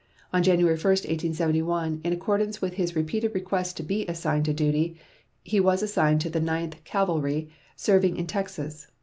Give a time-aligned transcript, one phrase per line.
[0.33, 4.97] On January 1, 1871, in accordance with his repeated requests to be assigned to duty,
[5.43, 8.87] he was assigned to the Ninth Cavalry, serving in Texas.